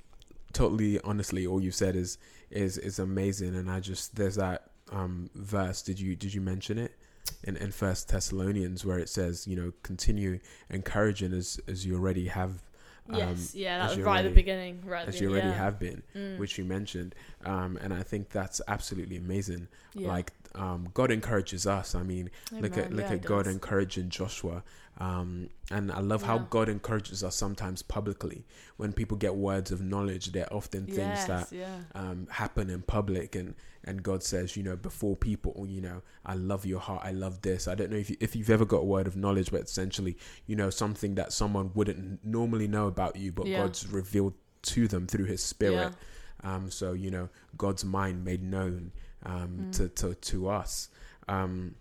[0.52, 2.18] totally honestly all you've said is
[2.50, 3.54] is is amazing.
[3.54, 5.80] And i just there's that um, verse.
[5.80, 6.96] Did you did you mention it?
[7.44, 12.26] In, in first thessalonians where it says you know continue encouraging as as you already
[12.26, 12.62] have
[13.10, 15.54] um, yes, yeah, that was right already, at the beginning, right as you already yeah.
[15.54, 16.38] have been, mm.
[16.38, 17.14] which you mentioned,
[17.44, 19.68] um, and I think that's absolutely amazing.
[19.94, 20.08] Yeah.
[20.08, 21.94] Like um, God encourages us.
[21.94, 22.62] I mean, Amen.
[22.62, 23.52] look at look yeah, at God does.
[23.52, 24.62] encouraging Joshua,
[24.98, 28.44] um, and I love how God encourages us sometimes publicly.
[28.78, 31.52] When people get words of knowledge, they're often things yes, that
[31.94, 33.54] um, happen in public, and
[33.86, 37.42] and God says, you know, before people, you know, I love your heart, I love
[37.42, 37.68] this.
[37.68, 40.16] I don't know if you, if you've ever got a word of knowledge, but essentially,
[40.46, 43.58] you know, something that someone wouldn't normally know about you, but yeah.
[43.58, 45.94] God's revealed to them through His Spirit.
[46.42, 46.54] Yeah.
[46.54, 48.92] Um, so you know, God's mind made known
[49.24, 49.72] um, mm.
[49.72, 50.88] to, to to us,
[51.28, 51.74] um,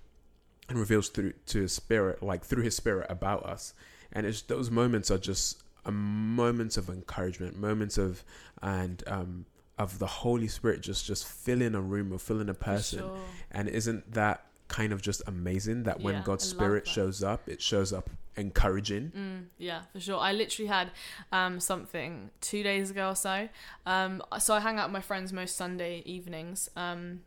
[0.70, 3.74] and reveals through to His Spirit, like through His Spirit about us.
[4.12, 8.24] And it's those moments are just a moments of encouragement, moments of
[8.62, 9.46] and um,
[9.78, 13.00] of the Holy Spirit just just filling a room or filling a person.
[13.00, 13.18] Sure.
[13.52, 17.94] And isn't that kind of just amazing that when God's Spirit shows up, it shows
[17.94, 19.12] up encouraging.
[19.16, 20.20] Mm, yeah, for sure.
[20.20, 20.92] I literally had
[21.32, 23.50] um, something two days ago or so.
[23.86, 26.70] Um, so I hang out with my friends most Sunday evenings.
[26.76, 27.22] Um,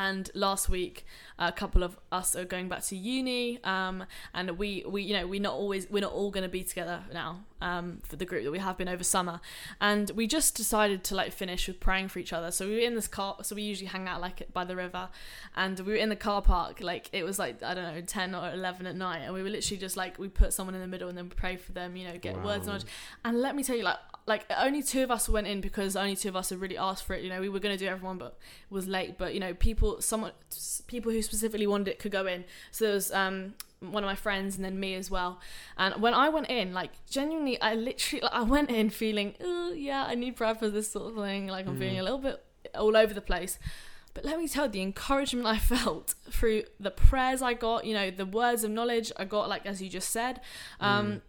[0.00, 1.04] and last week
[1.38, 5.26] a couple of us are going back to uni um, and we we you know
[5.26, 8.44] we're not always we're not all going to be together now um, for the group
[8.44, 9.40] that we have been over summer.
[9.80, 12.50] And we just decided to like finish with praying for each other.
[12.50, 15.08] So we were in this car so we usually hang out like by the river.
[15.56, 18.34] And we were in the car park like it was like i don't know 10
[18.34, 19.18] or 11 at night.
[19.18, 21.56] And we were literally just like we put someone in the middle and then pray
[21.56, 22.46] for them you know get wow.
[22.46, 22.84] words knowledge.
[23.24, 26.16] And let me tell you like like only two of us went in because only
[26.16, 27.22] two of us had really asked for it.
[27.22, 28.38] You know, we were going to do everyone, but
[28.70, 29.18] it was late.
[29.18, 30.32] But you know, people, someone,
[30.86, 32.44] people who specifically wanted it could go in.
[32.70, 35.40] So there was um, one of my friends and then me as well.
[35.76, 39.72] And when I went in, like genuinely, I literally, like, I went in feeling, oh
[39.72, 41.48] yeah, I need prayer for this sort of thing.
[41.48, 41.80] Like I'm mm.
[41.80, 43.58] feeling a little bit all over the place.
[44.12, 47.94] But let me tell you, the encouragement I felt through the prayers I got, you
[47.94, 50.40] know, the words of knowledge I got, like as you just said,
[50.80, 51.20] um, mm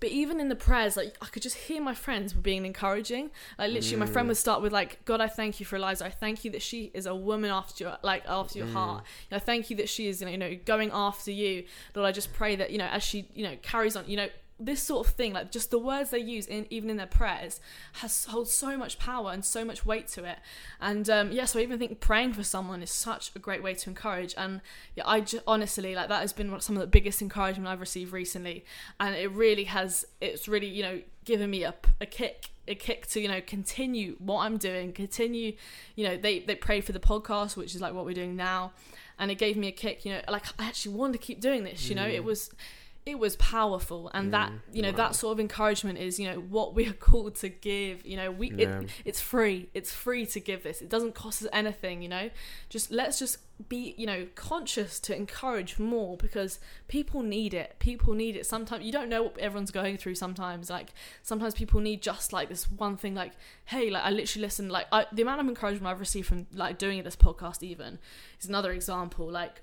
[0.00, 3.30] but even in the prayers, like I could just hear my friends were being encouraging.
[3.58, 4.00] Like literally, mm.
[4.00, 4.30] my friend mm.
[4.30, 6.06] would start with like, "God, I thank you for Eliza.
[6.06, 8.72] I thank you that she is a woman after your like after your mm.
[8.72, 9.04] heart.
[9.30, 11.64] I thank you that she is you know going after you.
[11.94, 14.28] Lord, I just pray that you know as she you know carries on, you know
[14.60, 17.60] this sort of thing, like just the words they use, in even in their prayers,
[17.94, 20.38] has holds so much power and so much weight to it.
[20.80, 23.74] And um, yeah, so I even think praying for someone is such a great way
[23.74, 24.34] to encourage.
[24.36, 24.60] And
[24.94, 28.12] yeah, I just honestly like that has been some of the biggest encouragement I've received
[28.12, 28.64] recently,
[28.98, 30.06] and it really has.
[30.20, 34.16] It's really you know given me a, a kick a kick to you know continue
[34.18, 35.54] what I'm doing continue
[35.96, 38.72] you know they they prayed for the podcast which is like what we're doing now
[39.18, 41.64] and it gave me a kick you know like I actually wanted to keep doing
[41.64, 42.24] this you know it mm.
[42.24, 42.50] was
[43.06, 44.10] it was powerful.
[44.12, 44.96] And mm, that you know wow.
[44.96, 48.30] that sort of encouragement is you know what we are called to give you know
[48.30, 48.80] we yeah.
[48.80, 49.70] it, it's free.
[49.74, 50.82] It's free to give this.
[50.82, 52.30] It doesn't cost us anything you know.
[52.68, 57.76] Just let's just be you know conscious to encourage more because people need it.
[57.78, 58.46] People need it.
[58.46, 60.68] Sometimes you don't know what everyone's going through sometimes.
[60.70, 63.32] Like sometimes people need just like this one thing like
[63.66, 66.78] hey like i literally listen like I, the amount of encouragement i've received from like
[66.78, 67.98] doing this podcast even
[68.40, 69.30] is another example.
[69.30, 69.62] Like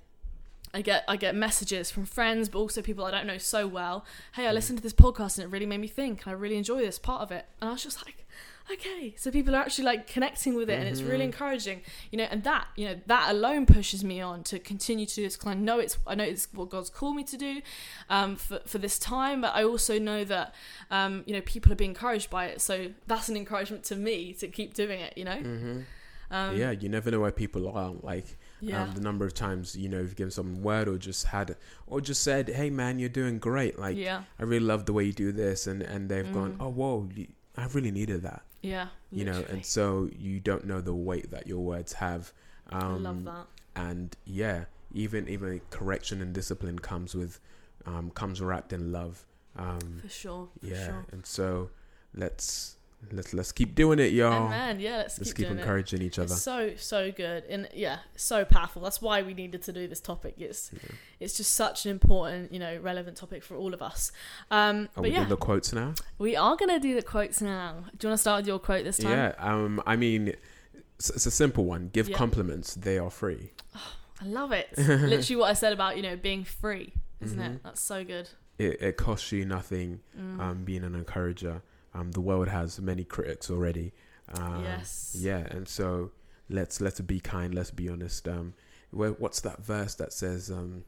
[0.73, 4.05] I get I get messages from friends, but also people I don't know so well.
[4.33, 6.57] Hey, I listened to this podcast and it really made me think, and I really
[6.57, 7.45] enjoy this part of it.
[7.61, 8.25] And I was just like,
[8.71, 10.81] okay, so people are actually like connecting with it, mm-hmm.
[10.81, 11.33] and it's really mm-hmm.
[11.33, 12.25] encouraging, you know.
[12.29, 15.51] And that you know that alone pushes me on to continue to do this because
[15.51, 17.61] I know it's I know it's what God's called me to do
[18.09, 20.53] um, for for this time, but I also know that
[20.91, 24.33] um, you know people are being encouraged by it, so that's an encouragement to me
[24.33, 25.37] to keep doing it, you know.
[25.37, 25.79] Mm-hmm.
[26.29, 28.83] Um, yeah, you never know where people are like yeah.
[28.83, 32.01] Um, the number of times you know you've given someone word or just had or
[32.01, 33.77] just said, "Hey man, you're doing great.
[33.77, 34.23] Like, yeah.
[34.39, 36.33] I really love the way you do this," and and they've mm.
[36.33, 37.09] gone, "Oh whoa,
[37.55, 41.47] I really needed that." Yeah, you know, and so you don't know the weight that
[41.47, 42.33] your words have.
[42.71, 43.47] Um, I love that.
[43.75, 47.39] And yeah, even even correction and discipline comes with
[47.85, 49.25] um, comes wrapped in love.
[49.55, 50.49] Um, for sure.
[50.59, 51.05] For yeah, sure.
[51.11, 51.69] and so
[52.13, 52.76] let's
[53.11, 54.49] let's let's keep doing it, y'all.
[54.49, 56.05] man, yeah, let's, let's keep, keep encouraging it.
[56.05, 56.33] each other.
[56.33, 58.81] It's so so good and yeah, so powerful.
[58.81, 60.35] That's why we needed to do this topic.
[60.37, 60.79] It's Yeah.
[61.19, 64.11] it's just such an important, you know, relevant topic for all of us.
[64.51, 65.93] Um, Are but we yeah, doing the quotes now?
[66.17, 67.85] we are gonna do the quotes now.
[67.97, 69.11] Do you want to start with your quote this time?
[69.11, 69.33] Yeah.
[69.37, 69.81] Um.
[69.85, 70.33] I mean,
[70.97, 71.89] it's, it's a simple one.
[71.93, 72.17] Give Yeah.
[72.17, 73.51] compliments; they are free.
[74.19, 74.69] I love it.
[74.77, 77.55] Literally what I said about you know being free, isn't Mhm.
[77.57, 77.63] it?
[77.63, 78.29] That's so good.
[78.57, 79.99] It, it costs you nothing.
[80.19, 80.39] Mm.
[80.39, 81.61] Um, being an encourager.
[81.93, 83.93] Um, the world has many critics already.
[84.33, 85.15] Um, yes.
[85.17, 86.11] Yeah, and so
[86.49, 87.53] let's let's be kind.
[87.55, 88.27] Let's be honest.
[88.27, 88.53] Um,
[88.91, 90.51] where, what's that verse that says?
[90.51, 90.83] Um,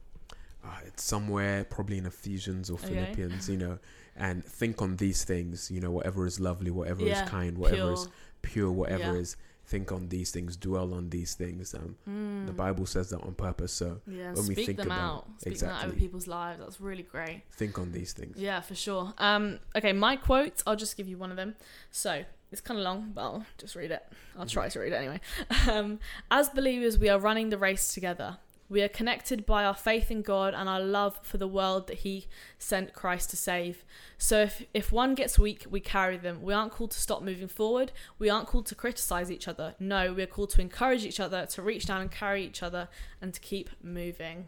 [0.64, 2.88] uh, it's somewhere probably in Ephesians or Okay.
[2.88, 3.50] Philippians.
[3.50, 3.80] You know,
[4.16, 5.72] and think on these things.
[5.72, 7.94] You know, whatever is lovely, whatever Yeah, is kind, whatever Pure.
[7.94, 8.08] is
[8.42, 9.22] pure, whatever Yeah.
[9.22, 9.38] is.
[9.70, 10.58] Think on these things.
[10.58, 11.76] Dwell on these things.
[11.76, 12.48] Um, Mm.
[12.48, 13.72] the Bible says that on purpose.
[13.72, 15.42] So Yeah, when we speak think them about- out.
[15.42, 16.00] Speak them out over exactly.
[16.06, 16.60] people's lives.
[16.60, 17.44] That's really great.
[17.52, 18.36] think on these things.
[18.38, 19.14] Yeah, for sure.
[19.20, 20.64] Um, okay, my quotes.
[20.66, 21.56] I'll just give you one of them.
[21.92, 24.04] So it's kind of long, but I'll just read it.
[24.38, 25.22] I'll try to read it anyway.
[25.70, 26.00] Um,
[26.32, 28.38] as believers, we are running the race together.
[28.70, 32.00] We are connected by our faith in God and our love for the world that
[32.00, 32.28] He
[32.60, 33.84] sent Christ to save.
[34.18, 36.44] So if if one gets weak, we carry them.
[36.44, 37.92] We aren't called to stop moving forward.
[38.20, 39.74] We aren't called to criticize each other.
[39.80, 42.90] No, we are called to encourage each other, to reach down and carry each other,
[43.22, 44.48] and to keep moving.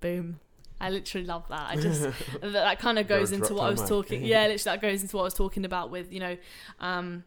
[0.00, 0.38] Boom.
[0.80, 1.70] I literally love that.
[1.70, 2.02] I just
[2.40, 3.88] that, that kind of goes into what I was mic.
[3.88, 4.24] talking.
[4.24, 6.36] Yeah, literally that goes into what I was talking about with you know,
[6.78, 7.24] um,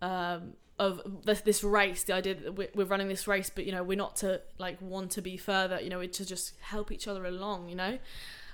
[0.00, 2.04] um, of this, this race.
[2.04, 4.80] The idea that we're, we're running this race, but you know, we're not to like
[4.80, 5.78] want to be further.
[5.80, 7.68] You know, we're to just help each other along.
[7.68, 7.98] You know,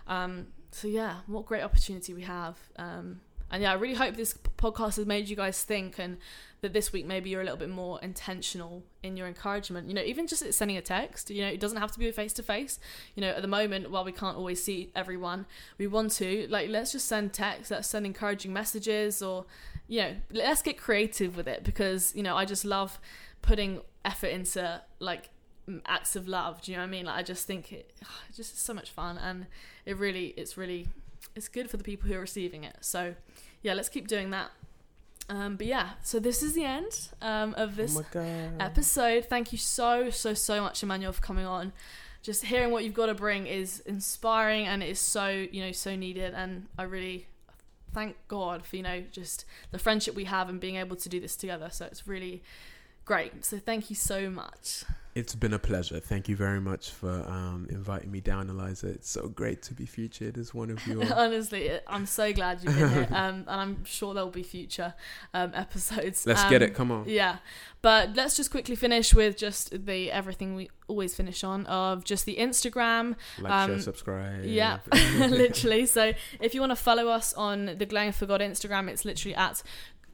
[0.08, 2.58] um, so yeah, what great opportunity we have.
[2.76, 6.18] Um, and yeah, I really hope this podcast has made you guys think, and
[6.62, 9.88] that this week maybe you're a little bit more intentional in your encouragement.
[9.88, 11.30] You know, even just sending a text.
[11.30, 12.78] You know, it doesn't have to be face to face.
[13.14, 15.46] You know, at the moment, while we can't always see everyone,
[15.78, 17.70] we want to like let's just send text.
[17.70, 19.46] Let's send encouraging messages, or
[19.86, 22.98] you know, let's get creative with it because you know I just love
[23.42, 25.30] putting effort into like
[25.84, 26.62] acts of love.
[26.62, 27.06] Do you know what I mean?
[27.06, 27.92] Like I just think it,
[28.28, 29.46] it's just so much fun, and
[29.84, 30.88] it really, it's really,
[31.36, 32.78] it's good for the people who are receiving it.
[32.80, 33.14] So
[33.62, 34.50] yeah, let's keep doing that.
[35.28, 39.26] Um, but yeah, so this is the end um, of this oh episode.
[39.26, 41.72] Thank you so, so, so much, Emmanuel, for coming on.
[42.22, 45.72] Just hearing what you've got to bring is inspiring and it is so, you know,
[45.72, 46.32] so needed.
[46.34, 47.26] And I really
[47.92, 51.20] thank God for, you know, just the friendship we have and being able to do
[51.20, 51.68] this together.
[51.70, 52.42] So it's really
[53.04, 53.44] great.
[53.44, 54.84] So thank you so much.
[55.16, 55.98] It's been a pleasure.
[55.98, 58.88] Thank you very much for um, inviting me down, Eliza.
[58.88, 61.10] It's so great to be featured as one of your.
[61.14, 63.08] Honestly, I'm so glad you've been here.
[63.10, 64.92] Um, and I'm sure there will be future
[65.32, 66.26] um, episodes.
[66.26, 66.74] Let's Um, get it.
[66.74, 67.04] Come on.
[67.08, 67.38] Yeah,
[67.80, 72.26] but let's just quickly finish with just the everything we always finish on of just
[72.26, 73.14] the Instagram.
[73.40, 74.44] Like, um, share, subscribe.
[74.44, 75.86] Yeah, literally.
[75.86, 79.34] So if you want to follow us on the Glowing for God Instagram, it's literally
[79.34, 79.62] at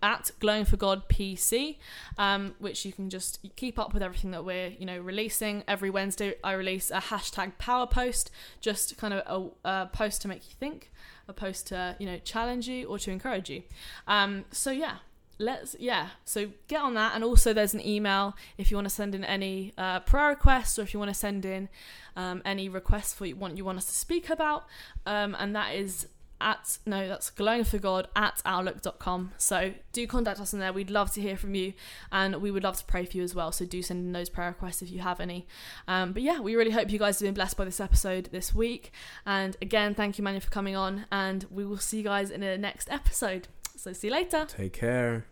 [0.03, 1.79] at Glowing for God PC,
[2.19, 5.91] um, which you can just keep up with everything that we're you know releasing every
[5.91, 6.35] Wednesday.
[6.43, 10.55] I release a hashtag Power post, just kind of a, a post to make you
[10.59, 10.91] think,
[11.29, 13.63] a post to you know challenge you or to encourage you.
[14.07, 14.97] Um, so yeah,
[15.39, 18.95] let's yeah so get on that and also there's an email if you want to
[18.95, 21.69] send in any uh, prayer requests or if you want to send in
[22.17, 24.65] um, any requests for you want you want us to speak about
[25.07, 26.07] um, and that is
[26.43, 30.73] at no that's glowing for god at outlook.com so do contact us in there.
[30.73, 31.75] We'd love to hear from you
[32.11, 33.53] and we would love to pray for you as well.
[33.53, 35.47] So do send in those prayer requests if you have any.
[35.87, 38.55] Um, but yeah we really hope you guys have been blessed by this episode this
[38.55, 38.93] week.
[39.27, 42.41] And again thank you Manu for coming on and we will see you guys in
[42.41, 43.49] the next episode.
[43.77, 44.47] So see you later.
[44.49, 45.32] Take care.